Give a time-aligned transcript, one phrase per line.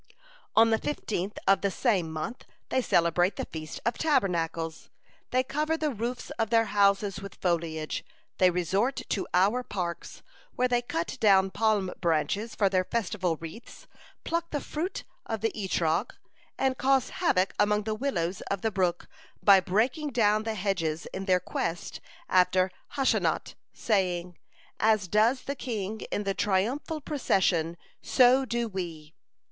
[0.55, 4.89] "On the fifteenth of the same month they celebrate the Feast of Tabernacles.
[5.29, 8.03] They cover the roofs of their houses with foliage,
[8.39, 10.23] they resort to our parks,
[10.55, 13.85] where they cut down palm branches for their festal wreaths,
[14.23, 16.15] pluck the fruit of the Etrog,
[16.57, 19.07] and cause havoc among the willows of the brook,
[19.43, 24.35] by breaking down the hedges in their quest after Hosha'not, saying:
[24.79, 29.13] 'As does the king in the triumphal procession, so do we.'